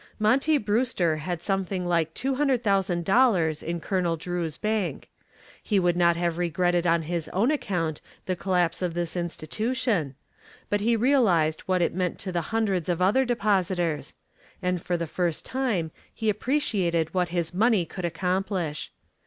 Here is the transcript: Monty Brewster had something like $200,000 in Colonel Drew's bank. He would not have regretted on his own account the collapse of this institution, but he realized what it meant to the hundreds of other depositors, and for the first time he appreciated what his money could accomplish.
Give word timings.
Monty 0.17 0.57
Brewster 0.57 1.17
had 1.17 1.43
something 1.43 1.85
like 1.85 2.15
$200,000 2.15 3.61
in 3.63 3.79
Colonel 3.79 4.17
Drew's 4.17 4.57
bank. 4.57 5.09
He 5.61 5.79
would 5.79 5.95
not 5.95 6.15
have 6.15 6.39
regretted 6.39 6.87
on 6.87 7.03
his 7.03 7.29
own 7.29 7.51
account 7.51 8.01
the 8.25 8.35
collapse 8.35 8.81
of 8.81 8.95
this 8.95 9.15
institution, 9.15 10.15
but 10.71 10.81
he 10.81 10.95
realized 10.95 11.61
what 11.67 11.83
it 11.83 11.93
meant 11.93 12.17
to 12.17 12.31
the 12.31 12.41
hundreds 12.49 12.89
of 12.89 12.99
other 12.99 13.25
depositors, 13.25 14.15
and 14.59 14.81
for 14.81 14.97
the 14.97 15.05
first 15.05 15.45
time 15.45 15.91
he 16.11 16.31
appreciated 16.31 17.13
what 17.13 17.29
his 17.29 17.53
money 17.53 17.85
could 17.85 18.03
accomplish. 18.03 18.91